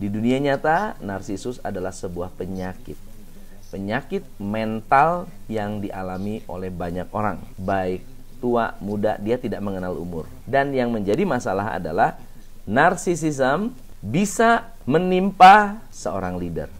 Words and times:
Di 0.00 0.08
dunia 0.08 0.40
nyata, 0.40 0.96
narsisus 1.04 1.60
adalah 1.60 1.92
sebuah 1.92 2.32
penyakit. 2.32 2.96
Penyakit 3.68 4.24
mental 4.40 5.28
yang 5.44 5.84
dialami 5.84 6.40
oleh 6.48 6.72
banyak 6.72 7.04
orang, 7.12 7.36
baik 7.60 8.00
tua, 8.40 8.80
muda, 8.80 9.20
dia 9.20 9.36
tidak 9.36 9.60
mengenal 9.60 9.92
umur. 10.00 10.24
Dan 10.48 10.72
yang 10.72 10.88
menjadi 10.88 11.28
masalah 11.28 11.76
adalah 11.76 12.16
narsisism 12.64 13.76
bisa 14.00 14.72
menimpa 14.88 15.84
seorang 15.92 16.40
leader. 16.40 16.72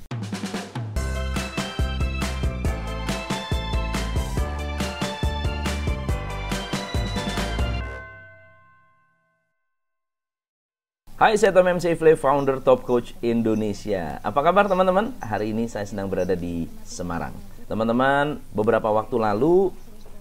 Hai, 11.21 11.37
saya 11.37 11.53
Tom 11.53 11.69
MC 11.69 12.01
Ifle, 12.01 12.17
founder 12.17 12.65
Top 12.65 12.81
Coach 12.89 13.13
Indonesia. 13.21 14.17
Apa 14.25 14.41
kabar 14.41 14.73
teman-teman? 14.73 15.13
Hari 15.21 15.53
ini 15.53 15.69
saya 15.69 15.85
sedang 15.85 16.09
berada 16.09 16.33
di 16.33 16.65
Semarang. 16.81 17.37
Teman-teman, 17.69 18.41
beberapa 18.57 18.89
waktu 18.89 19.21
lalu 19.21 19.69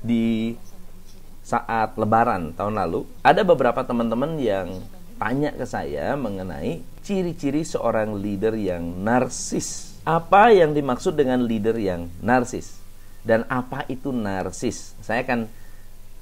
di 0.03 0.59
saat 1.39 1.95
lebaran 1.95 2.51
tahun 2.51 2.75
lalu, 2.83 3.07
ada 3.23 3.47
beberapa 3.47 3.79
teman-teman 3.79 4.43
yang 4.43 4.75
tanya 5.15 5.55
ke 5.55 5.63
saya 5.63 6.19
mengenai 6.19 6.83
ciri-ciri 6.99 7.63
seorang 7.63 8.19
leader 8.19 8.59
yang 8.59 8.83
narsis. 8.99 9.95
Apa 10.03 10.51
yang 10.51 10.75
dimaksud 10.75 11.15
dengan 11.15 11.47
leader 11.47 11.79
yang 11.79 12.11
narsis? 12.19 12.75
Dan 13.23 13.47
apa 13.47 13.87
itu 13.87 14.11
narsis? 14.11 14.99
Saya 14.99 15.23
akan 15.23 15.47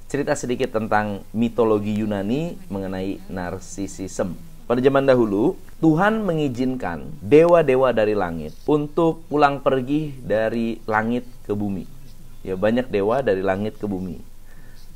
cerita 0.06 0.38
sedikit 0.38 0.70
tentang 0.70 1.26
mitologi 1.34 1.98
Yunani 1.98 2.54
mengenai 2.70 3.18
narsisisme. 3.26 4.47
Pada 4.68 4.84
zaman 4.84 5.08
dahulu, 5.08 5.56
Tuhan 5.80 6.28
mengizinkan 6.28 7.08
dewa-dewa 7.24 7.88
dari 7.96 8.12
langit 8.12 8.52
untuk 8.68 9.24
pulang 9.24 9.64
pergi 9.64 10.12
dari 10.20 10.76
langit 10.84 11.24
ke 11.48 11.56
bumi. 11.56 11.88
Ya, 12.44 12.52
banyak 12.52 12.92
dewa 12.92 13.24
dari 13.24 13.40
langit 13.40 13.80
ke 13.80 13.88
bumi. 13.88 14.20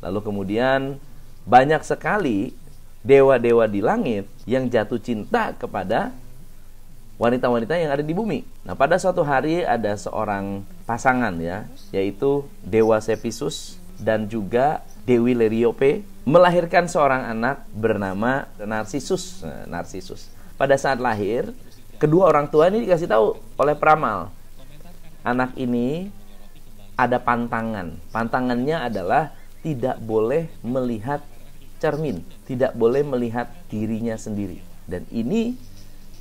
Lalu 0.05 0.21
kemudian 0.21 1.01
banyak 1.49 1.81
sekali 1.89 2.53
dewa-dewa 3.01 3.65
di 3.65 3.81
langit 3.81 4.29
yang 4.45 4.69
jatuh 4.69 5.01
cinta 5.01 5.57
kepada 5.57 6.13
wanita-wanita 7.17 7.73
yang 7.73 7.97
ada 7.97 8.05
di 8.05 8.13
bumi. 8.13 8.45
Nah, 8.69 8.77
pada 8.77 9.01
suatu 9.01 9.25
hari 9.25 9.65
ada 9.65 9.97
seorang 9.97 10.69
pasangan 10.85 11.33
ya, 11.41 11.65
yaitu 11.97 12.45
Dewa 12.61 13.01
Sepisus 13.01 13.81
dan 13.97 14.29
juga 14.29 14.85
Dewi 15.03 15.35
Leriope 15.35 16.07
melahirkan 16.23 16.87
seorang 16.87 17.27
anak 17.27 17.67
bernama 17.75 18.47
Narsisus. 18.63 19.43
Narsisus. 19.67 20.31
Pada 20.55 20.79
saat 20.79 21.03
lahir, 21.03 21.51
kedua 21.99 22.31
orang 22.31 22.47
tua 22.47 22.71
ini 22.71 22.87
dikasih 22.87 23.11
tahu 23.11 23.35
oleh 23.59 23.75
peramal. 23.75 24.31
Anak 25.27 25.55
ini 25.59 26.11
ada 26.95 27.19
pantangan. 27.19 27.99
Pantangannya 28.15 28.87
adalah 28.87 29.35
tidak 29.63 29.99
boleh 30.03 30.51
melihat 30.63 31.23
cermin, 31.83 32.23
tidak 32.47 32.75
boleh 32.79 33.03
melihat 33.03 33.51
dirinya 33.67 34.15
sendiri. 34.15 34.63
Dan 34.87 35.03
ini 35.11 35.59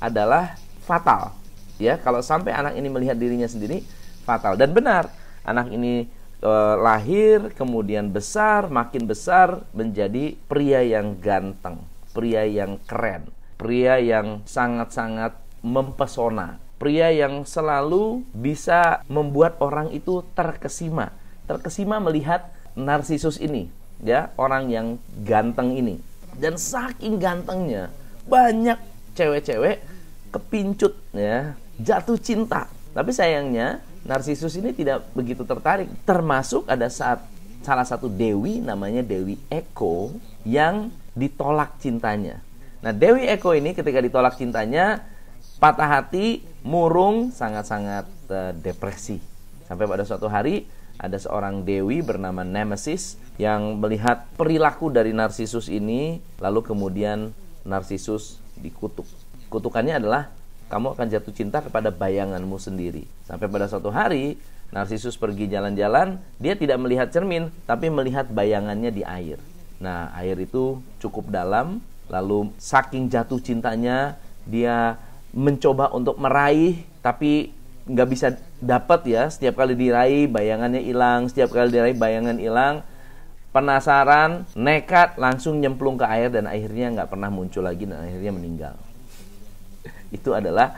adalah 0.02 0.58
fatal. 0.82 1.38
Ya, 1.78 1.98
kalau 1.98 2.22
sampai 2.22 2.54
anak 2.54 2.74
ini 2.74 2.90
melihat 2.90 3.14
dirinya 3.14 3.46
sendiri, 3.46 3.82
fatal. 4.26 4.58
Dan 4.58 4.74
benar, 4.74 5.10
anak 5.46 5.70
ini 5.70 6.06
Eh, 6.42 6.76
lahir, 6.82 7.54
kemudian 7.54 8.10
besar, 8.10 8.66
makin 8.66 9.06
besar 9.06 9.62
menjadi 9.70 10.34
pria 10.50 10.82
yang 10.82 11.14
ganteng, 11.22 11.86
pria 12.10 12.42
yang 12.42 12.82
keren, 12.82 13.30
pria 13.54 14.02
yang 14.02 14.42
sangat-sangat 14.42 15.38
mempesona, 15.62 16.58
pria 16.82 17.14
yang 17.14 17.46
selalu 17.46 18.26
bisa 18.34 19.06
membuat 19.06 19.54
orang 19.62 19.94
itu 19.94 20.26
terkesima, 20.34 21.14
terkesima 21.46 22.02
melihat 22.02 22.50
narsisus 22.74 23.38
ini, 23.38 23.70
ya, 24.02 24.34
orang 24.34 24.66
yang 24.66 24.98
ganteng 25.22 25.78
ini. 25.78 26.02
Dan 26.34 26.58
saking 26.58 27.22
gantengnya, 27.22 27.86
banyak 28.26 28.82
cewek-cewek 29.14 29.78
kepincut 30.34 30.98
ya, 31.14 31.54
jatuh 31.78 32.18
cinta. 32.18 32.66
Tapi 32.90 33.14
sayangnya 33.14 33.78
Narsisus 34.02 34.58
ini 34.58 34.74
tidak 34.74 35.06
begitu 35.14 35.46
tertarik. 35.46 35.86
Termasuk 36.02 36.66
ada 36.66 36.90
saat 36.90 37.22
salah 37.62 37.86
satu 37.86 38.10
dewi 38.10 38.58
namanya 38.58 39.06
Dewi 39.06 39.38
Eko 39.46 40.10
yang 40.42 40.90
ditolak 41.14 41.78
cintanya. 41.78 42.42
Nah, 42.82 42.90
Dewi 42.90 43.30
Eko 43.30 43.54
ini 43.54 43.78
ketika 43.78 44.02
ditolak 44.02 44.34
cintanya 44.34 45.06
patah 45.62 45.86
hati, 45.86 46.42
murung, 46.66 47.30
sangat-sangat 47.30 48.06
uh, 48.34 48.50
depresi. 48.58 49.22
Sampai 49.70 49.86
pada 49.86 50.02
suatu 50.02 50.26
hari 50.26 50.66
ada 50.98 51.14
seorang 51.14 51.62
dewi 51.62 52.02
bernama 52.02 52.42
Nemesis 52.42 53.16
yang 53.38 53.78
melihat 53.78 54.26
perilaku 54.34 54.90
dari 54.90 55.14
Narsisus 55.14 55.70
ini 55.70 56.18
lalu 56.42 56.66
kemudian 56.66 57.30
Narsisus 57.62 58.42
dikutuk. 58.58 59.06
Kutukannya 59.46 60.02
adalah 60.02 60.34
kamu 60.72 60.96
akan 60.96 61.06
jatuh 61.12 61.36
cinta 61.36 61.60
kepada 61.60 61.92
bayanganmu 61.92 62.56
sendiri. 62.56 63.04
Sampai 63.28 63.44
pada 63.52 63.68
suatu 63.68 63.92
hari, 63.92 64.40
Narsisus 64.72 65.20
pergi 65.20 65.44
jalan-jalan, 65.52 66.16
dia 66.40 66.56
tidak 66.56 66.80
melihat 66.80 67.12
cermin, 67.12 67.52
tapi 67.68 67.92
melihat 67.92 68.24
bayangannya 68.32 68.88
di 68.88 69.04
air. 69.04 69.36
Nah, 69.84 70.08
air 70.16 70.40
itu 70.40 70.80
cukup 70.96 71.28
dalam, 71.28 71.84
lalu 72.08 72.48
saking 72.56 73.12
jatuh 73.12 73.36
cintanya, 73.44 74.16
dia 74.48 74.96
mencoba 75.36 75.92
untuk 75.92 76.16
meraih, 76.16 76.80
tapi 77.04 77.52
nggak 77.84 78.08
bisa 78.08 78.32
dapat 78.64 79.04
ya. 79.04 79.28
Setiap 79.28 79.60
kali 79.60 79.76
diraih, 79.76 80.24
bayangannya 80.24 80.80
hilang. 80.80 81.28
Setiap 81.28 81.52
kali 81.52 81.68
diraih, 81.68 81.92
bayangan 82.00 82.40
hilang. 82.40 82.80
Penasaran, 83.52 84.48
nekat, 84.56 85.20
langsung 85.20 85.60
nyemplung 85.60 86.00
ke 86.00 86.08
air 86.08 86.32
dan 86.32 86.48
akhirnya 86.48 86.96
nggak 86.96 87.12
pernah 87.12 87.28
muncul 87.28 87.60
lagi 87.60 87.84
dan 87.84 88.00
akhirnya 88.00 88.32
meninggal 88.32 88.74
itu 90.12 90.36
adalah 90.36 90.76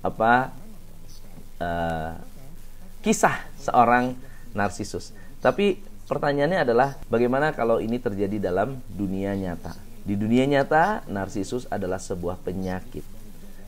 apa 0.00 0.54
uh, 1.58 2.14
kisah 3.02 3.42
seorang 3.58 4.14
narsisus. 4.54 5.10
Tapi 5.42 5.82
pertanyaannya 6.06 6.62
adalah 6.62 6.88
bagaimana 7.10 7.50
kalau 7.52 7.82
ini 7.82 7.98
terjadi 7.98 8.38
dalam 8.38 8.78
dunia 8.86 9.34
nyata? 9.34 9.74
Di 10.06 10.16
dunia 10.16 10.48
nyata, 10.48 11.04
narsisus 11.04 11.68
adalah 11.68 12.00
sebuah 12.00 12.40
penyakit. 12.40 13.04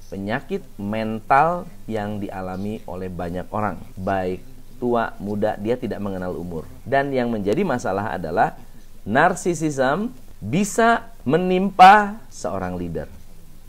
Penyakit 0.09 0.65
mental 0.81 1.69
yang 1.85 2.19
dialami 2.19 2.81
oleh 2.89 3.13
banyak 3.13 3.47
orang, 3.53 3.77
baik 3.95 4.41
tua, 4.81 5.13
muda, 5.21 5.61
dia 5.61 5.77
tidak 5.77 6.01
mengenal 6.01 6.33
umur. 6.35 6.65
Dan 6.83 7.13
yang 7.13 7.29
menjadi 7.29 7.61
masalah 7.63 8.17
adalah 8.17 8.57
narsisism 9.05 10.11
bisa 10.41 11.13
menimpa 11.29 12.17
seorang 12.33 12.81
leader 12.81 13.20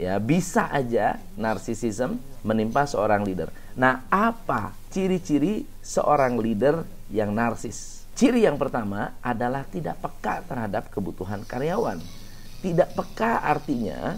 ya 0.01 0.17
bisa 0.17 0.65
aja 0.73 1.21
narsisism 1.37 2.17
menimpa 2.41 2.89
seorang 2.89 3.21
leader. 3.21 3.53
Nah, 3.77 4.01
apa 4.09 4.73
ciri-ciri 4.89 5.69
seorang 5.85 6.41
leader 6.41 6.81
yang 7.13 7.29
narsis? 7.37 8.01
Ciri 8.17 8.49
yang 8.49 8.57
pertama 8.57 9.13
adalah 9.21 9.61
tidak 9.69 10.01
peka 10.01 10.41
terhadap 10.49 10.89
kebutuhan 10.89 11.45
karyawan. 11.45 12.01
Tidak 12.65 12.97
peka 12.97 13.45
artinya 13.45 14.17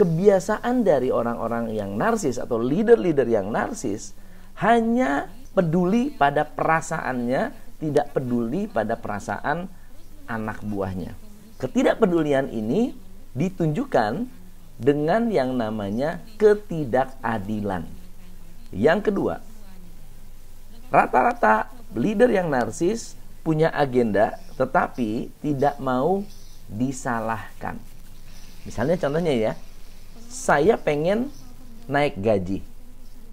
kebiasaan 0.00 0.80
dari 0.80 1.12
orang-orang 1.12 1.76
yang 1.76 2.00
narsis 2.00 2.40
atau 2.40 2.56
leader-leader 2.56 3.28
yang 3.28 3.52
narsis 3.52 4.16
hanya 4.56 5.28
peduli 5.52 6.08
pada 6.08 6.48
perasaannya, 6.48 7.52
tidak 7.76 8.16
peduli 8.16 8.72
pada 8.72 8.96
perasaan 8.96 9.68
anak 10.24 10.64
buahnya. 10.64 11.12
Ketidakpedulian 11.60 12.48
ini 12.48 12.96
ditunjukkan 13.36 14.39
dengan 14.80 15.28
yang 15.28 15.52
namanya 15.60 16.24
ketidakadilan. 16.40 17.84
Yang 18.72 19.12
kedua, 19.12 19.44
rata-rata 20.88 21.68
leader 21.92 22.32
yang 22.32 22.48
narsis 22.48 23.12
punya 23.44 23.68
agenda 23.76 24.40
tetapi 24.56 25.28
tidak 25.44 25.76
mau 25.76 26.24
disalahkan. 26.64 27.76
Misalnya 28.64 28.96
contohnya 28.96 29.34
ya, 29.36 29.52
saya 30.32 30.80
pengen 30.80 31.28
naik 31.84 32.16
gaji. 32.16 32.64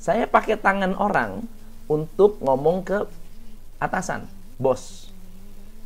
Saya 0.02 0.28
pakai 0.28 0.60
tangan 0.60 1.00
orang 1.00 1.48
untuk 1.88 2.42
ngomong 2.44 2.84
ke 2.84 3.08
atasan, 3.80 4.28
bos. 4.60 5.12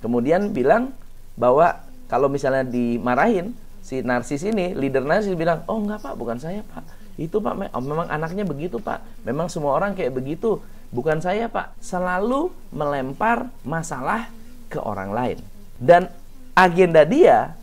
Kemudian 0.01 0.49
bilang 0.55 0.95
bahwa 1.37 1.85
kalau 2.09 2.27
misalnya 2.27 2.65
dimarahin, 2.65 3.53
si 3.81 4.05
narsis 4.05 4.45
ini 4.45 4.77
leader 4.77 5.03
narsis 5.03 5.33
bilang 5.33 5.65
oh 5.65 5.81
enggak 5.81 6.05
pak 6.05 6.13
bukan 6.15 6.37
saya 6.37 6.61
pak. 6.63 6.85
Itu 7.19 7.43
pak 7.43 7.73
oh, 7.73 7.83
memang 7.83 8.07
anaknya 8.07 8.47
begitu 8.47 8.79
pak. 8.79 9.01
Memang 9.27 9.51
semua 9.51 9.75
orang 9.75 9.97
kayak 9.97 10.15
begitu. 10.15 10.61
Bukan 10.93 11.19
saya 11.19 11.51
pak. 11.51 11.75
Selalu 11.83 12.49
melempar 12.71 13.51
masalah 13.65 14.31
ke 14.71 14.79
orang 14.79 15.11
lain. 15.11 15.37
Dan 15.75 16.07
agenda 16.55 17.03
dia 17.03 17.57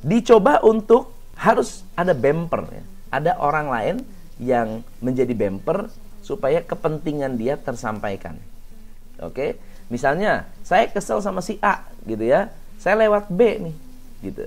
dicoba 0.00 0.64
untuk 0.64 1.12
harus 1.36 1.84
ada 1.96 2.12
bumper 2.12 2.68
ya. 2.68 2.84
ada 3.10 3.32
orang 3.40 3.66
lain 3.68 3.96
yang 4.40 4.86
menjadi 5.02 5.34
bumper 5.36 5.90
supaya 6.24 6.62
kepentingan 6.64 7.36
dia 7.36 7.58
tersampaikan. 7.58 8.38
Oke, 9.20 9.60
misalnya 9.92 10.48
saya 10.64 10.88
kesel 10.88 11.20
sama 11.20 11.44
si 11.44 11.60
A 11.60 11.84
gitu 12.06 12.24
ya, 12.24 12.48
saya 12.80 13.04
lewat 13.04 13.28
B 13.28 13.40
nih, 13.68 13.76
gitu. 14.24 14.44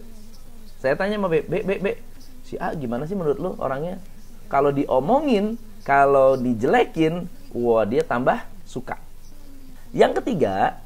Saya 0.83 0.99
tanya 0.99 1.15
sama 1.15 1.31
B, 1.31 1.47
B, 1.47 1.63
B, 1.63 1.95
si 2.43 2.59
A 2.59 2.75
gimana 2.75 3.07
sih 3.07 3.15
menurut 3.15 3.39
lu 3.39 3.55
orangnya? 3.55 4.03
Kalau 4.51 4.75
diomongin, 4.75 5.55
kalau 5.87 6.35
dijelekin, 6.35 7.31
wah 7.55 7.87
dia 7.87 8.03
tambah 8.03 8.43
suka. 8.67 8.99
Yang 9.95 10.19
ketiga 10.19 10.83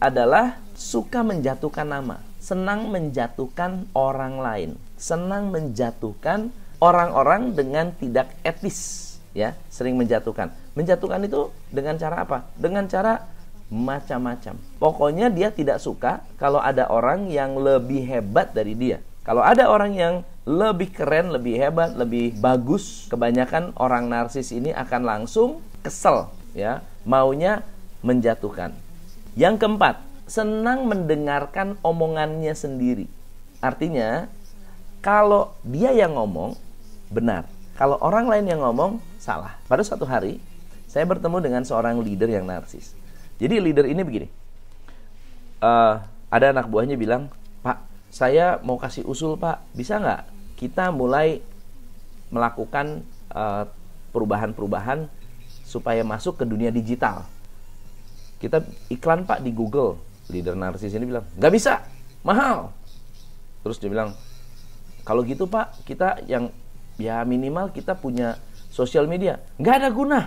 adalah 0.00 0.56
suka 0.72 1.20
menjatuhkan 1.20 1.84
nama, 1.84 2.24
senang 2.40 2.88
menjatuhkan 2.88 3.84
orang 3.92 4.40
lain, 4.40 4.70
senang 4.96 5.52
menjatuhkan 5.52 6.48
orang-orang 6.80 7.52
dengan 7.52 7.92
tidak 7.92 8.32
etis 8.48 9.12
ya 9.34 9.52
sering 9.66 9.98
menjatuhkan 9.98 10.54
menjatuhkan 10.78 11.26
itu 11.26 11.50
dengan 11.68 11.98
cara 11.98 12.22
apa 12.22 12.46
dengan 12.54 12.86
cara 12.86 13.26
macam-macam 13.66 14.54
pokoknya 14.78 15.26
dia 15.32 15.50
tidak 15.50 15.82
suka 15.82 16.22
kalau 16.38 16.62
ada 16.62 16.86
orang 16.86 17.26
yang 17.26 17.58
lebih 17.58 18.06
hebat 18.06 18.54
dari 18.54 18.78
dia 18.78 19.02
kalau 19.24 19.40
ada 19.40 19.72
orang 19.72 19.96
yang 19.96 20.14
lebih 20.44 20.92
keren, 20.92 21.32
lebih 21.32 21.56
hebat, 21.56 21.96
lebih 21.96 22.36
bagus, 22.36 23.08
kebanyakan 23.08 23.72
orang 23.80 24.12
narsis 24.12 24.52
ini 24.52 24.68
akan 24.76 25.00
langsung 25.00 25.64
kesel, 25.80 26.28
ya, 26.52 26.84
maunya 27.08 27.64
menjatuhkan. 28.04 28.76
Yang 29.32 29.64
keempat, 29.64 30.04
senang 30.28 30.84
mendengarkan 30.84 31.80
omongannya 31.80 32.52
sendiri. 32.52 33.08
Artinya, 33.64 34.28
kalau 35.00 35.56
dia 35.64 35.96
yang 35.96 36.12
ngomong, 36.20 36.60
benar. 37.08 37.48
Kalau 37.80 37.96
orang 38.04 38.28
lain 38.28 38.44
yang 38.44 38.60
ngomong, 38.60 39.00
salah. 39.16 39.56
Pada 39.64 39.80
suatu 39.80 40.04
hari, 40.04 40.36
saya 40.84 41.08
bertemu 41.08 41.40
dengan 41.40 41.62
seorang 41.64 41.96
leader 42.04 42.28
yang 42.28 42.44
narsis. 42.44 42.92
Jadi 43.40 43.56
leader 43.56 43.88
ini 43.88 44.04
begini, 44.04 44.28
uh, 45.64 46.04
ada 46.28 46.46
anak 46.52 46.68
buahnya 46.68 47.00
bilang, 47.00 47.32
saya 48.14 48.62
mau 48.62 48.78
kasih 48.78 49.02
usul 49.10 49.34
Pak, 49.34 49.74
bisa 49.74 49.98
nggak 49.98 50.22
kita 50.54 50.94
mulai 50.94 51.42
melakukan 52.30 53.02
perubahan 53.26 53.66
perubahan-perubahan 54.14 55.10
supaya 55.66 56.06
masuk 56.06 56.38
ke 56.38 56.46
dunia 56.46 56.70
digital. 56.70 57.26
Kita 58.38 58.62
iklan 58.86 59.26
Pak 59.26 59.42
di 59.42 59.50
Google. 59.50 59.98
Leader 60.30 60.54
narsis 60.54 60.94
ini 60.94 61.10
bilang, 61.10 61.26
nggak 61.34 61.52
bisa, 61.52 61.82
mahal. 62.22 62.70
Terus 63.66 63.82
dia 63.82 63.90
bilang, 63.90 64.14
kalau 65.02 65.26
gitu 65.26 65.50
Pak, 65.50 65.82
kita 65.82 66.22
yang 66.30 66.54
ya 66.94 67.26
minimal 67.26 67.74
kita 67.74 67.98
punya 67.98 68.38
sosial 68.70 69.10
media. 69.10 69.42
Nggak 69.58 69.74
ada 69.82 69.88
guna. 69.90 70.20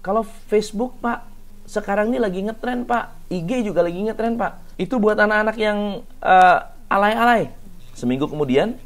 Kalau 0.00 0.24
Facebook, 0.24 0.96
Pak, 1.04 1.28
sekarang 1.68 2.10
ini 2.10 2.18
lagi 2.18 2.40
ngetren, 2.40 2.88
Pak. 2.88 3.28
IG 3.28 3.62
juga 3.62 3.84
lagi 3.84 4.00
ngetren, 4.00 4.40
Pak. 4.40 4.80
Itu 4.80 4.96
buat 4.96 5.20
anak-anak 5.20 5.56
yang 5.60 6.00
uh, 6.24 6.58
alay-alay. 6.94 7.50
Seminggu 7.98 8.30
kemudian, 8.30 8.78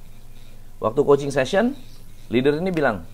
waktu 0.80 1.00
coaching 1.04 1.28
session, 1.28 1.76
leader 2.32 2.56
ini 2.56 2.72
bilang, 2.72 3.04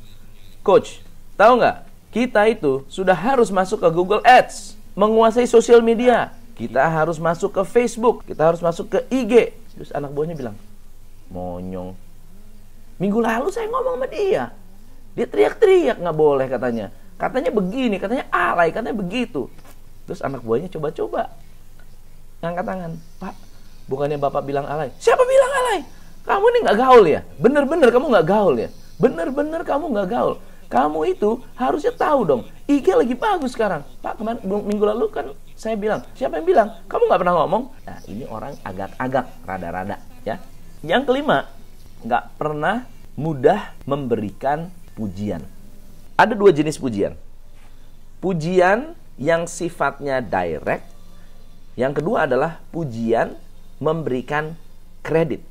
Coach, 0.63 1.03
tahu 1.35 1.59
nggak? 1.59 1.91
Kita 2.15 2.47
itu 2.47 2.87
sudah 2.87 3.19
harus 3.19 3.51
masuk 3.51 3.83
ke 3.83 3.89
Google 3.91 4.23
Ads, 4.23 4.79
menguasai 4.95 5.51
sosial 5.51 5.83
media. 5.83 6.31
Kita 6.55 6.87
harus 6.87 7.19
masuk 7.19 7.51
ke 7.51 7.63
Facebook, 7.67 8.23
kita 8.23 8.55
harus 8.55 8.63
masuk 8.63 8.87
ke 8.87 8.99
IG. 9.11 9.51
Terus 9.75 9.91
anak 9.91 10.15
buahnya 10.15 10.39
bilang, 10.39 10.55
monyong, 11.27 11.99
Minggu 12.95 13.19
lalu 13.19 13.51
saya 13.51 13.67
ngomong 13.67 13.99
sama 13.99 14.07
dia. 14.07 14.55
Dia 15.19 15.27
teriak-teriak 15.27 15.99
nggak 15.99 16.17
boleh 16.17 16.47
katanya. 16.47 16.95
Katanya 17.19 17.51
begini, 17.51 17.99
katanya 17.99 18.27
alay, 18.31 18.71
katanya 18.71 18.95
begitu. 18.95 19.51
Terus 20.07 20.23
anak 20.23 20.47
buahnya 20.47 20.71
coba-coba. 20.71 21.35
Ngangkat 22.43 22.65
tangan. 22.67 22.93
Pak, 23.19 23.35
bukannya 23.89 24.17
bapak 24.21 24.43
bilang 24.45 24.67
alay. 24.67 24.91
Siapa 25.01 25.23
bilang 25.23 25.53
alay? 25.65 25.81
Kamu 26.25 26.45
ini 26.53 26.59
nggak 26.65 26.79
gaul 26.81 27.05
ya? 27.05 27.21
Bener-bener 27.37 27.89
kamu 27.93 28.07
nggak 28.09 28.27
gaul 28.27 28.55
ya? 28.57 28.69
Bener-bener 28.97 29.61
kamu 29.61 29.85
nggak 29.93 30.09
gaul. 30.09 30.35
Kamu 30.73 31.01
itu 31.07 31.39
harusnya 31.55 31.93
tahu 31.93 32.21
dong. 32.25 32.43
IG 32.65 32.97
lagi 32.97 33.15
bagus 33.15 33.53
sekarang. 33.53 33.85
Pak, 34.01 34.19
kemarin 34.19 34.41
minggu 34.43 34.85
lalu 34.89 35.07
kan 35.13 35.27
saya 35.55 35.77
bilang. 35.77 36.01
Siapa 36.17 36.41
yang 36.41 36.49
bilang? 36.49 36.69
Kamu 36.89 37.07
nggak 37.07 37.21
pernah 37.21 37.35
ngomong? 37.45 37.63
Nah, 37.85 37.99
ini 38.09 38.25
orang 38.27 38.57
agak-agak, 38.65 39.27
rada-rada. 39.45 39.97
ya. 40.25 40.41
Yang 40.81 41.03
kelima, 41.05 41.47
nggak 42.03 42.25
pernah 42.41 42.89
mudah 43.15 43.77
memberikan 43.85 44.73
pujian. 44.97 45.45
Ada 46.17 46.33
dua 46.33 46.51
jenis 46.51 46.81
pujian. 46.81 47.15
Pujian 48.19 48.97
yang 49.21 49.45
sifatnya 49.45 50.25
direct. 50.25 50.89
Yang 51.77 52.03
kedua 52.03 52.25
adalah 52.25 52.63
pujian 52.71 53.35
memberikan 53.85 54.57
kredit. 55.05 55.45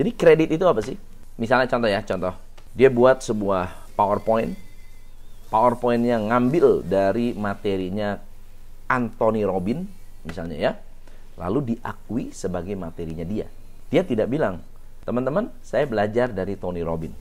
Jadi 0.00 0.10
kredit 0.16 0.48
itu 0.56 0.64
apa 0.64 0.80
sih? 0.80 0.96
Misalnya 1.36 1.68
contoh 1.68 1.90
ya, 1.92 2.00
contoh. 2.00 2.34
Dia 2.72 2.88
buat 2.88 3.20
sebuah 3.20 3.92
PowerPoint. 3.92 4.56
PowerPointnya 5.52 6.16
ngambil 6.32 6.88
dari 6.88 7.36
materinya 7.36 8.16
Anthony 8.88 9.44
Robin, 9.44 9.84
misalnya 10.24 10.56
ya. 10.56 10.72
Lalu 11.36 11.76
diakui 11.76 12.32
sebagai 12.32 12.72
materinya 12.74 13.22
dia. 13.28 13.46
Dia 13.92 14.02
tidak 14.02 14.32
bilang, 14.32 14.64
Teman-teman, 15.08 15.48
saya 15.64 15.88
belajar 15.88 16.28
dari 16.28 16.52
Tony 16.52 16.84
Robbins. 16.84 17.16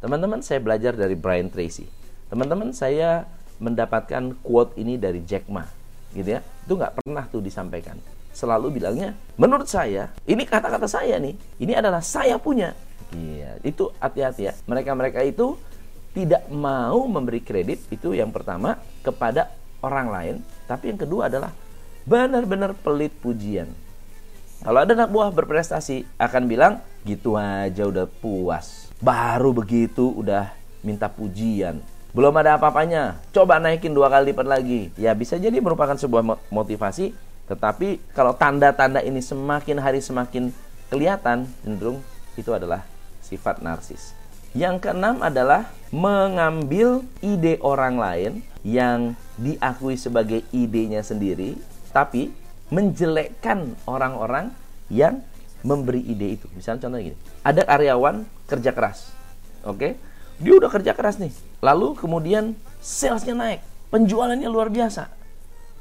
Teman-teman, 0.00 0.40
saya 0.40 0.56
belajar 0.56 0.96
dari 0.96 1.12
Brian 1.12 1.52
Tracy. 1.52 1.84
Teman-teman, 2.32 2.72
saya 2.72 3.28
mendapatkan 3.60 4.32
quote 4.40 4.72
ini 4.80 4.96
dari 4.96 5.20
Jack 5.28 5.44
Ma. 5.52 5.68
Gitu 6.16 6.32
ya. 6.32 6.40
Itu 6.64 6.80
nggak 6.80 7.04
pernah 7.04 7.28
tuh 7.28 7.44
disampaikan. 7.44 8.00
Selalu 8.30 8.78
bilangnya, 8.80 9.18
menurut 9.34 9.66
saya, 9.66 10.14
ini 10.24 10.46
kata-kata 10.46 10.86
saya 10.86 11.18
nih. 11.18 11.34
Ini 11.58 11.72
adalah 11.82 12.00
saya 12.00 12.38
punya. 12.38 12.72
Iya, 13.10 13.58
itu 13.66 13.90
hati-hati 13.98 14.42
ya. 14.46 14.54
Mereka-mereka 14.70 15.20
itu 15.26 15.58
tidak 16.14 16.46
mau 16.50 17.06
memberi 17.06 17.42
kredit 17.42 17.86
itu 17.90 18.14
yang 18.14 18.30
pertama 18.30 18.78
kepada 19.02 19.50
orang 19.82 20.08
lain, 20.10 20.34
tapi 20.66 20.94
yang 20.94 21.00
kedua 21.00 21.26
adalah 21.30 21.50
benar-benar 22.06 22.74
pelit 22.74 23.14
pujian. 23.18 23.70
Kalau 24.60 24.76
ada 24.76 24.92
anak 24.92 25.08
buah 25.08 25.32
berprestasi 25.32 26.04
akan 26.20 26.42
bilang 26.44 26.84
gitu 27.08 27.32
aja 27.40 27.88
udah 27.88 28.04
puas. 28.04 28.92
Baru 29.00 29.56
begitu 29.56 30.12
udah 30.12 30.52
minta 30.84 31.08
pujian. 31.08 31.80
Belum 32.12 32.34
ada 32.36 32.60
apa-apanya. 32.60 33.16
Coba 33.32 33.56
naikin 33.56 33.96
dua 33.96 34.12
kali 34.12 34.34
lipat 34.34 34.44
lagi. 34.44 34.92
Ya 35.00 35.16
bisa 35.16 35.40
jadi 35.40 35.56
merupakan 35.62 35.96
sebuah 35.96 36.52
motivasi. 36.52 37.16
Tetapi 37.50 38.14
kalau 38.14 38.30
tanda-tanda 38.38 39.02
ini 39.02 39.18
semakin 39.18 39.82
hari 39.82 39.98
semakin 39.98 40.54
kelihatan, 40.86 41.50
cenderung 41.66 41.98
itu 42.38 42.54
adalah 42.54 42.86
sifat 43.26 43.58
narsis. 43.58 44.14
Yang 44.54 44.86
keenam 44.86 45.18
adalah 45.18 45.66
mengambil 45.90 47.02
ide 47.18 47.58
orang 47.58 47.98
lain 47.98 48.32
yang 48.62 49.18
diakui 49.34 49.98
sebagai 49.98 50.46
idenya 50.54 51.02
sendiri, 51.02 51.58
tapi 51.90 52.30
menjelekkan 52.70 53.74
orang-orang 53.86 54.54
yang 54.86 55.18
memberi 55.66 56.06
ide 56.06 56.38
itu. 56.38 56.46
Misalnya 56.54 56.86
contohnya 56.86 57.10
gini, 57.10 57.18
ada 57.42 57.62
karyawan 57.66 58.26
kerja 58.46 58.70
keras, 58.70 59.10
oke? 59.66 59.78
Okay? 59.78 59.92
Dia 60.38 60.54
udah 60.56 60.70
kerja 60.70 60.92
keras 60.94 61.18
nih, 61.18 61.34
lalu 61.60 61.98
kemudian 61.98 62.54
salesnya 62.78 63.36
naik, 63.36 63.60
penjualannya 63.92 64.48
luar 64.48 64.72
biasa, 64.72 65.10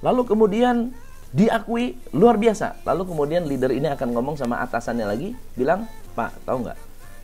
lalu 0.04 0.28
kemudian 0.28 0.92
diakui 1.30 1.98
luar 2.14 2.42
biasa, 2.42 2.82
lalu 2.86 3.06
kemudian 3.14 3.46
leader 3.46 3.70
ini 3.70 3.90
akan 3.94 4.14
ngomong 4.14 4.36
sama 4.38 4.62
atasannya 4.66 5.06
lagi, 5.06 5.30
bilang, 5.54 5.86
Pak, 6.18 6.42
tahu 6.46 6.66
nggak? 6.66 6.80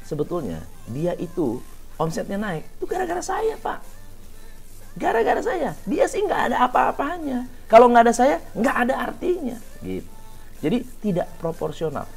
Sebetulnya 0.05 0.61
dia 0.89 1.17
itu 1.17 1.61
omsetnya 1.97 2.37
naik, 2.37 2.63
itu 2.77 2.85
gara-gara 2.85 3.21
saya, 3.25 3.57
Pak. 3.57 3.81
Gara-gara 4.95 5.41
saya, 5.41 5.75
dia 5.83 6.05
sih 6.07 6.23
nggak 6.23 6.53
ada 6.53 6.57
apa-apanya. 6.69 7.49
Kalau 7.67 7.89
nggak 7.91 8.03
ada 8.07 8.15
saya, 8.15 8.37
nggak 8.55 8.77
ada 8.87 8.95
artinya. 9.09 9.57
Gitu. 9.81 10.07
Jadi 10.63 10.77
tidak 11.03 11.27
proporsional. 11.41 12.07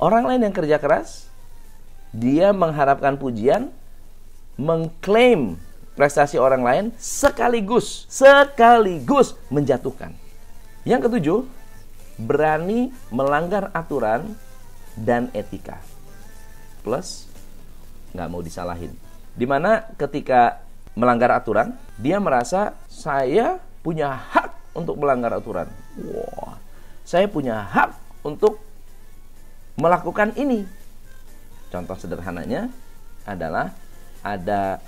Orang 0.00 0.26
lain 0.26 0.48
yang 0.48 0.54
kerja 0.54 0.80
keras, 0.80 1.28
dia 2.10 2.50
mengharapkan 2.56 3.20
pujian, 3.20 3.70
mengklaim 4.58 5.60
prestasi 5.94 6.38
orang 6.38 6.62
lain 6.62 6.84
sekaligus 6.98 8.06
sekaligus 8.06 9.34
menjatuhkan. 9.50 10.14
Yang 10.88 11.12
ketujuh, 11.12 11.38
berani 12.16 12.88
melanggar 13.12 13.68
aturan 13.76 14.32
dan 14.96 15.28
etika. 15.36 15.84
Plus 16.80 17.28
nggak 18.16 18.28
mau 18.32 18.40
disalahin. 18.40 18.96
Di 19.36 19.44
mana 19.44 19.84
ketika 20.00 20.64
melanggar 20.96 21.28
aturan, 21.36 21.76
dia 22.00 22.16
merasa 22.16 22.72
saya 22.88 23.60
punya 23.84 24.16
hak 24.16 24.72
untuk 24.72 24.96
melanggar 24.96 25.36
aturan. 25.36 25.68
Wah, 26.08 26.56
saya 27.04 27.28
punya 27.28 27.68
hak 27.68 27.92
untuk 28.24 28.56
melakukan 29.76 30.32
ini. 30.40 30.64
Contoh 31.68 32.00
sederhananya 32.00 32.72
adalah 33.28 33.76
ada 34.24 34.80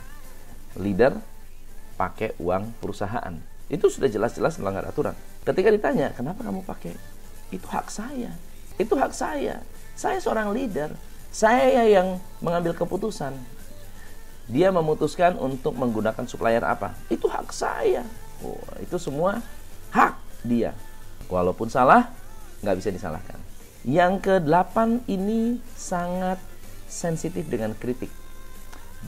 leader 0.80 1.12
pakai 2.00 2.32
uang 2.40 2.72
perusahaan. 2.80 3.36
Itu 3.68 3.92
sudah 3.92 4.08
jelas-jelas 4.08 4.56
melanggar 4.56 4.88
aturan. 4.88 5.12
Ketika 5.40 5.72
ditanya, 5.72 6.12
kenapa 6.12 6.44
kamu 6.44 6.60
pakai? 6.68 6.92
Itu 7.48 7.64
hak 7.66 7.88
saya. 7.88 8.32
Itu 8.76 8.94
hak 8.96 9.12
saya. 9.16 9.64
Saya 9.96 10.20
seorang 10.20 10.52
leader. 10.52 10.92
Saya 11.32 11.86
yang 11.88 12.20
mengambil 12.44 12.76
keputusan. 12.76 13.32
Dia 14.50 14.74
memutuskan 14.74 15.38
untuk 15.38 15.78
menggunakan 15.78 16.26
supplier 16.26 16.60
apa. 16.66 16.92
Itu 17.08 17.30
hak 17.30 17.54
saya. 17.54 18.02
Oh, 18.42 18.58
itu 18.82 18.98
semua 18.98 19.40
hak 19.94 20.18
dia. 20.42 20.74
Walaupun 21.30 21.70
salah, 21.70 22.10
nggak 22.60 22.76
bisa 22.82 22.90
disalahkan. 22.90 23.38
Yang 23.86 24.26
ke-8 24.26 25.08
ini 25.08 25.62
sangat 25.72 26.36
sensitif 26.90 27.46
dengan 27.48 27.72
kritik. 27.72 28.10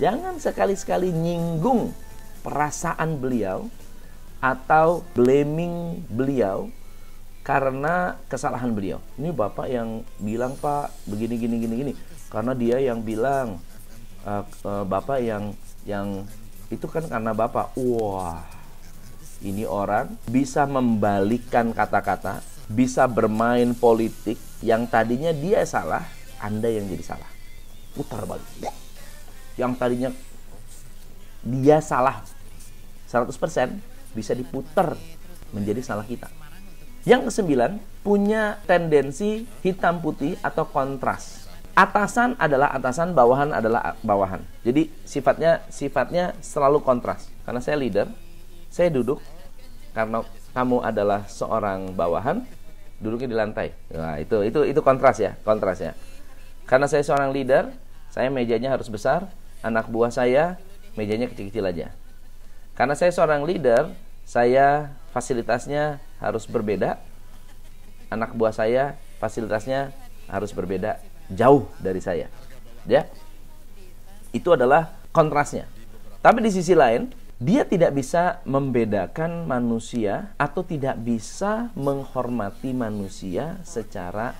Jangan 0.00 0.40
sekali-sekali 0.40 1.12
nyinggung 1.12 1.92
perasaan 2.40 3.20
beliau 3.20 3.68
atau 4.42 5.06
blaming 5.14 6.02
beliau 6.10 6.66
karena 7.46 8.18
kesalahan 8.26 8.74
beliau. 8.74 8.98
Ini 9.14 9.30
bapak 9.30 9.70
yang 9.70 10.02
bilang 10.18 10.58
pak 10.58 10.90
begini 11.06 11.38
gini 11.38 11.56
gini 11.62 11.74
gini 11.78 11.92
karena 12.26 12.52
dia 12.58 12.82
yang 12.82 13.06
bilang 13.06 13.62
uh, 14.26 14.42
uh, 14.66 14.82
bapak 14.82 15.22
yang 15.22 15.54
yang 15.86 16.26
itu 16.74 16.90
kan 16.90 17.06
karena 17.06 17.30
bapak. 17.30 17.70
Wah 17.78 18.42
ini 19.46 19.62
orang 19.62 20.18
bisa 20.26 20.66
membalikkan 20.66 21.70
kata-kata, 21.70 22.42
bisa 22.66 23.06
bermain 23.06 23.74
politik 23.78 24.38
yang 24.58 24.90
tadinya 24.90 25.30
dia 25.30 25.62
salah, 25.66 26.02
anda 26.42 26.66
yang 26.66 26.90
jadi 26.90 27.14
salah. 27.14 27.30
Putar 27.94 28.26
balik. 28.26 28.70
Yang 29.54 29.72
tadinya 29.78 30.10
dia 31.42 31.82
salah 31.82 32.22
100% 33.10 33.91
bisa 34.12 34.32
diputar 34.36 34.96
menjadi 35.52 35.80
salah 35.84 36.06
kita. 36.06 36.28
Yang 37.02 37.32
kesembilan, 37.34 37.82
punya 38.06 38.62
tendensi 38.64 39.44
hitam 39.66 39.98
putih 39.98 40.38
atau 40.38 40.62
kontras. 40.70 41.50
Atasan 41.72 42.36
adalah 42.36 42.70
atasan, 42.76 43.16
bawahan 43.16 43.50
adalah 43.50 43.96
bawahan. 44.04 44.44
Jadi 44.62 44.92
sifatnya 45.02 45.64
sifatnya 45.72 46.36
selalu 46.44 46.84
kontras. 46.84 47.32
Karena 47.42 47.58
saya 47.58 47.80
leader, 47.80 48.06
saya 48.70 48.92
duduk 48.92 49.18
karena 49.96 50.22
kamu 50.52 50.84
adalah 50.84 51.24
seorang 51.26 51.96
bawahan, 51.96 52.44
duduknya 53.00 53.28
di 53.28 53.36
lantai. 53.36 53.68
Nah, 53.92 54.20
itu 54.20 54.44
itu 54.44 54.60
itu 54.68 54.80
kontras 54.84 55.16
ya, 55.18 55.34
kontras 55.42 55.80
ya. 55.80 55.92
Karena 56.68 56.86
saya 56.86 57.02
seorang 57.02 57.32
leader, 57.32 57.72
saya 58.12 58.28
mejanya 58.28 58.70
harus 58.76 58.86
besar, 58.92 59.26
anak 59.64 59.88
buah 59.88 60.12
saya 60.12 60.60
mejanya 60.94 61.26
kecil-kecil 61.32 61.64
aja. 61.66 61.88
Karena 62.72 62.96
saya 62.96 63.12
seorang 63.12 63.44
leader, 63.44 63.92
saya 64.24 64.96
fasilitasnya 65.12 66.00
harus 66.18 66.48
berbeda. 66.48 66.96
Anak 68.08 68.32
buah 68.32 68.52
saya 68.52 68.96
fasilitasnya 69.20 69.92
harus 70.28 70.56
berbeda 70.56 70.96
jauh 71.28 71.68
dari 71.80 72.00
saya. 72.00 72.32
Ya. 72.88 73.08
Itu 74.32 74.56
adalah 74.56 74.96
kontrasnya. 75.12 75.68
Tapi 76.24 76.40
di 76.40 76.50
sisi 76.54 76.72
lain, 76.72 77.12
dia 77.42 77.66
tidak 77.66 77.92
bisa 77.92 78.40
membedakan 78.46 79.44
manusia 79.44 80.32
atau 80.38 80.64
tidak 80.64 80.96
bisa 81.02 81.74
menghormati 81.74 82.72
manusia 82.72 83.60
secara 83.66 84.32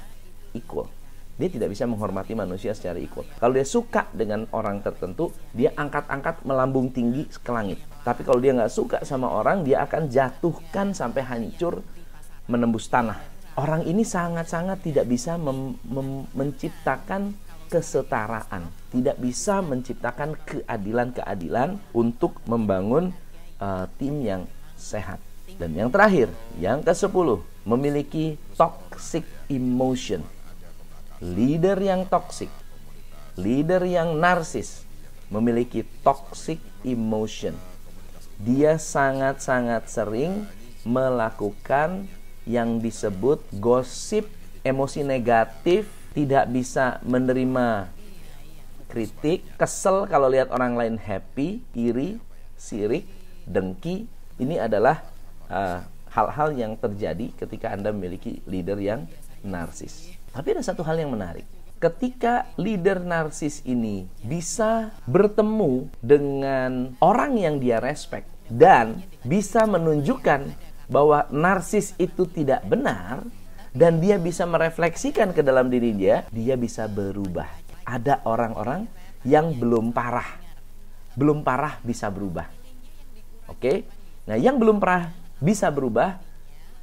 equal. 0.57 0.89
Dia 1.37 1.51
tidak 1.51 1.75
bisa 1.75 1.85
menghormati 1.91 2.39
manusia 2.39 2.73
secara 2.73 3.03
equal. 3.03 3.27
Kalau 3.43 3.53
dia 3.53 3.67
suka 3.67 4.07
dengan 4.15 4.47
orang 4.55 4.81
tertentu, 4.81 5.35
dia 5.51 5.75
angkat-angkat 5.75 6.47
melambung 6.47 6.95
tinggi 6.95 7.27
ke 7.27 7.51
langit. 7.51 7.83
Tapi 8.03 8.27
kalau 8.27 8.43
dia 8.43 8.51
nggak 8.55 8.75
suka 8.75 8.99
sama 9.07 9.31
orang, 9.31 9.63
dia 9.63 9.87
akan 9.87 10.11
jatuhkan 10.11 10.91
sampai 10.91 11.23
hancur 11.23 11.83
menembus 12.51 12.91
tanah. 12.91 13.19
Orang 13.55 13.87
ini 13.87 14.03
sangat-sangat 14.03 14.83
tidak 14.83 15.07
bisa 15.07 15.39
menciptakan 16.35 17.37
kesetaraan, 17.71 18.69
tidak 18.91 19.17
bisa 19.23 19.63
menciptakan 19.63 20.35
keadilan-keadilan 20.45 21.79
untuk 21.95 22.43
membangun 22.49 23.13
uh, 23.61 23.87
tim 24.01 24.25
yang 24.25 24.43
sehat. 24.75 25.21
Dan 25.61 25.77
yang 25.77 25.93
terakhir, 25.93 26.33
yang 26.57 26.81
ke-10, 26.81 27.45
memiliki 27.69 28.41
toxic 28.57 29.23
emotion 29.53 30.25
leader 31.23 31.79
yang 31.79 32.03
toksik, 32.11 32.51
leader 33.39 33.87
yang 33.87 34.19
narsis, 34.19 34.83
memiliki 35.31 35.87
toxic 36.03 36.59
emotion. 36.83 37.55
Dia 38.43 38.75
sangat-sangat 38.75 39.87
sering 39.87 40.51
melakukan 40.83 42.11
yang 42.43 42.83
disebut 42.83 43.39
gosip, 43.63 44.27
emosi 44.67 45.07
negatif, 45.07 45.87
tidak 46.11 46.51
bisa 46.51 46.99
menerima 47.07 47.87
kritik, 48.91 49.47
kesel 49.55 50.11
kalau 50.11 50.27
lihat 50.27 50.51
orang 50.51 50.75
lain 50.75 50.97
happy, 50.99 51.63
iri, 51.71 52.19
sirik, 52.59 53.07
dengki. 53.47 54.11
Ini 54.43 54.67
adalah 54.67 55.07
uh, 55.47 55.87
hal-hal 56.11 56.51
uh, 56.51 56.59
yang 56.59 56.75
terjadi 56.75 57.31
ketika 57.39 57.71
Anda 57.71 57.95
memiliki 57.95 58.43
leader 58.51 58.83
yang 58.83 59.07
narsis. 59.47 60.11
Tapi 60.35 60.59
ada 60.59 60.67
satu 60.67 60.83
hal 60.83 60.99
yang 60.99 61.15
menarik. 61.15 61.47
Ketika 61.79 62.51
leader 62.59 62.99
narsis 62.99 63.63
ini 63.63 64.11
bisa 64.23 64.91
bertemu 65.07 65.87
dengan 66.03 66.99
orang 66.99 67.39
yang 67.39 67.63
dia 67.63 67.79
respect 67.79 68.32
dan 68.53 69.01
bisa 69.25 69.65
menunjukkan 69.65 70.53
bahwa 70.93 71.25
narsis 71.33 71.97
itu 71.97 72.29
tidak 72.29 72.61
benar 72.69 73.25
dan 73.73 73.97
dia 74.05 74.21
bisa 74.21 74.45
merefleksikan 74.45 75.33
ke 75.33 75.41
dalam 75.41 75.73
diri 75.73 75.97
dia, 75.97 76.29
dia 76.29 76.61
bisa 76.61 76.85
berubah. 76.85 77.49
Ada 77.89 78.21
orang-orang 78.29 78.85
yang 79.25 79.57
belum 79.57 79.97
parah. 79.97 80.29
Belum 81.17 81.41
parah 81.41 81.81
bisa 81.81 82.13
berubah. 82.13 82.45
Oke? 83.49 83.89
Nah, 84.29 84.37
yang 84.37 84.61
belum 84.61 84.77
parah 84.77 85.09
bisa 85.41 85.73
berubah 85.73 86.21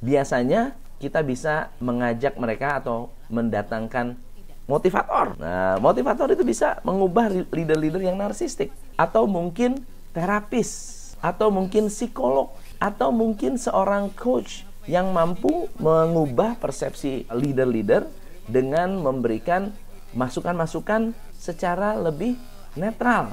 biasanya 0.02 0.74
kita 0.98 1.22
bisa 1.22 1.70
mengajak 1.78 2.34
mereka 2.36 2.82
atau 2.82 3.14
mendatangkan 3.30 4.18
motivator. 4.66 5.38
Nah, 5.38 5.78
motivator 5.78 6.34
itu 6.34 6.42
bisa 6.42 6.82
mengubah 6.82 7.30
leader-leader 7.30 8.02
yang 8.02 8.18
narsistik 8.18 8.74
atau 8.98 9.24
mungkin 9.30 9.80
terapis 10.10 10.99
atau 11.20 11.52
mungkin 11.52 11.92
psikolog 11.92 12.52
atau 12.80 13.12
mungkin 13.12 13.60
seorang 13.60 14.12
coach 14.16 14.64
yang 14.88 15.12
mampu 15.12 15.68
mengubah 15.76 16.56
persepsi 16.56 17.28
leader-leader 17.28 18.08
dengan 18.48 18.98
memberikan 18.98 19.70
masukan-masukan 20.16 21.14
secara 21.36 21.94
lebih 21.94 22.34
netral. 22.74 23.30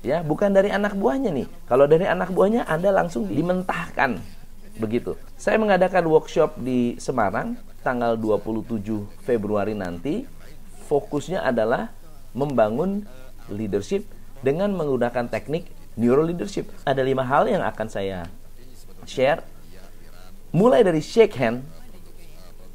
Ya, 0.00 0.22
bukan 0.22 0.54
dari 0.54 0.70
anak 0.70 0.94
buahnya 0.94 1.34
nih. 1.34 1.46
Kalau 1.66 1.90
dari 1.90 2.06
anak 2.06 2.30
buahnya 2.30 2.64
Anda 2.70 2.94
langsung 2.94 3.26
dimentahkan 3.26 4.22
begitu. 4.78 5.18
Saya 5.34 5.58
mengadakan 5.58 6.06
workshop 6.06 6.54
di 6.62 6.94
Semarang 7.02 7.58
tanggal 7.82 8.14
27 8.14 8.78
Februari 9.26 9.74
nanti. 9.74 10.22
Fokusnya 10.86 11.44
adalah 11.44 11.92
membangun 12.32 13.04
leadership 13.52 14.08
dengan 14.40 14.72
menggunakan 14.72 15.28
teknik 15.28 15.68
neuro 15.98 16.22
leadership. 16.22 16.70
Ada 16.86 17.02
lima 17.02 17.26
hal 17.26 17.50
yang 17.50 17.66
akan 17.66 17.90
saya 17.90 18.30
share. 19.02 19.42
Mulai 20.54 20.86
dari 20.86 21.02
shake 21.02 21.34
hand 21.36 21.66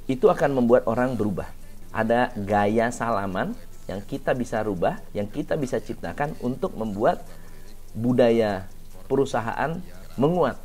itu 0.06 0.28
akan 0.28 0.60
membuat 0.60 0.84
orang 0.86 1.16
berubah. 1.16 1.48
Ada 1.96 2.36
gaya 2.36 2.92
salaman 2.92 3.56
yang 3.88 4.04
kita 4.04 4.36
bisa 4.36 4.60
rubah, 4.62 5.00
yang 5.16 5.26
kita 5.32 5.56
bisa 5.56 5.80
ciptakan 5.80 6.36
untuk 6.44 6.76
membuat 6.76 7.24
budaya 7.96 8.68
perusahaan 9.08 9.80
menguat 10.20 10.60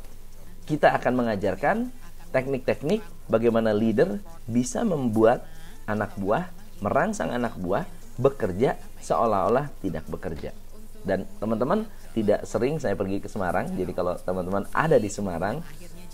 kita 0.69 0.93
akan 0.93 1.25
mengajarkan 1.25 1.89
teknik-teknik 2.29 3.01
bagaimana 3.25 3.73
leader 3.73 4.21
bisa 4.45 4.85
membuat 4.85 5.41
anak 5.89 6.13
buah, 6.13 6.45
merangsang 6.77 7.33
anak 7.33 7.57
buah 7.57 7.89
bekerja 8.21 8.77
seolah-olah 9.01 9.73
tidak 9.81 10.05
bekerja. 10.05 10.53
Dan 11.01 11.25
teman-teman 11.41 11.89
tidak 12.15 12.45
sering 12.45 12.81
saya 12.81 12.97
pergi 12.97 13.21
ke 13.21 13.29
Semarang, 13.29 13.69
jadi 13.73 13.91
kalau 13.93 14.17
teman-teman 14.17 14.65
ada 14.73 14.97
di 14.97 15.09
Semarang, 15.11 15.61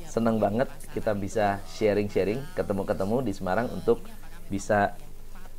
senang 0.06 0.38
banget 0.38 0.68
kita 0.92 1.16
bisa 1.16 1.60
sharing-sharing, 1.76 2.44
ketemu-ketemu 2.56 3.18
di 3.24 3.34
Semarang 3.34 3.68
untuk 3.72 4.04
bisa 4.52 4.94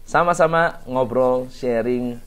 sama-sama 0.07 0.81
ngobrol, 0.87 1.51
sharing 1.51 2.21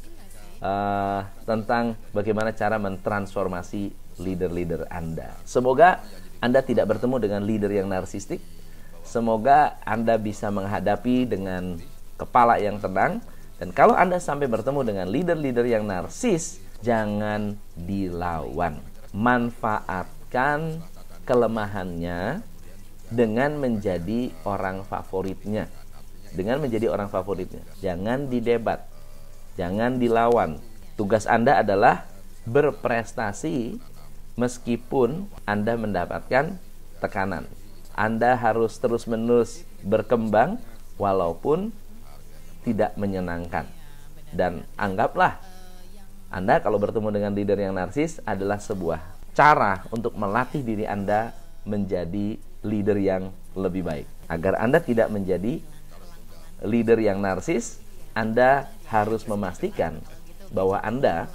uh, 0.60 1.24
tentang 1.48 1.96
bagaimana 2.12 2.52
cara 2.52 2.76
mentransformasi 2.76 4.18
leader-leader 4.20 4.92
Anda. 4.92 5.32
Semoga 5.48 6.04
anda 6.40 6.64
tidak 6.64 6.88
bertemu 6.96 7.20
dengan 7.20 7.42
leader 7.44 7.72
yang 7.72 7.92
narsistik. 7.92 8.40
Semoga 9.04 9.76
Anda 9.84 10.16
bisa 10.16 10.48
menghadapi 10.48 11.28
dengan 11.28 11.76
kepala 12.16 12.60
yang 12.64 12.80
tenang. 12.80 13.20
Dan 13.60 13.76
kalau 13.76 13.92
Anda 13.92 14.24
sampai 14.24 14.48
bertemu 14.48 14.88
dengan 14.88 15.08
leader-leader 15.12 15.68
yang 15.68 15.84
narsis, 15.84 16.64
jangan 16.84 17.60
dilawan. 17.76 18.80
manfaatkan 19.10 20.86
kelemahannya 21.26 22.46
dengan 23.10 23.58
menjadi 23.58 24.30
orang 24.46 24.86
favoritnya. 24.86 25.66
Dengan 26.30 26.62
menjadi 26.62 26.94
orang 26.94 27.10
favoritnya. 27.10 27.66
Jangan 27.82 28.30
didebat. 28.30 28.86
Jangan 29.58 29.98
dilawan. 29.98 30.62
Tugas 30.94 31.26
Anda 31.26 31.66
adalah 31.66 32.06
berprestasi 32.46 33.82
meskipun 34.38 35.26
Anda 35.50 35.74
mendapatkan 35.74 36.62
tekanan. 37.02 37.50
Anda 37.98 38.38
harus 38.38 38.78
terus-menerus 38.78 39.66
berkembang 39.82 40.62
walaupun 41.02 41.74
tidak 42.62 42.94
menyenangkan. 42.94 43.66
Dan 44.30 44.70
anggaplah 44.78 45.42
Anda 46.30 46.62
kalau 46.62 46.78
bertemu 46.78 47.10
dengan 47.10 47.32
leader 47.34 47.58
yang 47.58 47.74
narsis 47.74 48.22
adalah 48.22 48.62
sebuah 48.62 49.02
cara 49.34 49.82
untuk 49.90 50.14
melatih 50.14 50.62
diri 50.62 50.86
Anda 50.86 51.34
menjadi 51.66 52.38
leader 52.62 52.98
yang 53.02 53.34
lebih 53.58 53.82
baik. 53.82 54.08
Agar 54.30 54.62
Anda 54.62 54.78
tidak 54.78 55.10
menjadi 55.10 55.58
leader 56.62 57.02
yang 57.02 57.18
narsis, 57.18 57.82
Anda 58.14 58.70
harus 58.94 59.26
memastikan 59.26 59.98
bahwa 60.54 60.78
Anda 60.86 61.30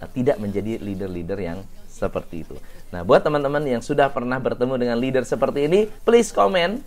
eh, 0.00 0.08
tidak 0.16 0.40
menjadi 0.40 0.80
leader-leader 0.80 1.38
yang 1.40 1.58
seperti 1.88 2.48
itu. 2.48 2.56
Nah, 2.88 3.04
buat 3.04 3.20
teman-teman 3.20 3.60
yang 3.68 3.84
sudah 3.84 4.08
pernah 4.08 4.40
bertemu 4.40 4.80
dengan 4.80 4.96
leader 4.96 5.24
seperti 5.28 5.68
ini, 5.68 5.80
please 6.08 6.32
komen 6.32 6.80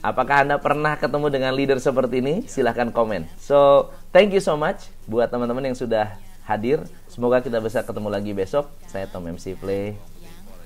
Apakah 0.00 0.48
Anda 0.48 0.56
pernah 0.56 0.96
ketemu 0.96 1.28
dengan 1.28 1.52
leader 1.52 1.76
seperti 1.76 2.24
ini? 2.24 2.48
Silahkan 2.48 2.88
komen. 2.88 3.28
So, 3.36 3.92
thank 4.16 4.32
you 4.32 4.40
so 4.40 4.56
much 4.56 4.88
buat 5.04 5.28
teman-teman 5.28 5.60
yang 5.60 5.76
sudah 5.76 6.16
hadir. 6.48 6.80
Semoga 7.04 7.44
kita 7.44 7.60
bisa 7.60 7.84
ketemu 7.84 8.08
lagi 8.08 8.32
besok. 8.32 8.72
Saya 8.88 9.04
Tom 9.12 9.28
MC 9.28 9.60
Play. 9.60 10.00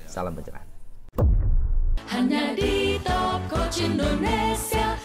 Salam 0.07 0.31
pencerahan. 0.31 0.63
Hanya 2.07 2.55
di 2.55 2.95
Top 3.03 3.43
Coach 3.51 3.83
Indonesia. 3.83 5.04